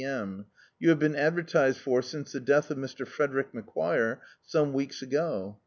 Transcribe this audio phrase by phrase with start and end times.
[0.03, 0.47] M.?
[0.79, 3.05] You have been advertised for since the death of Mr.
[3.05, 5.59] Frederick Macquire, some weeks ago.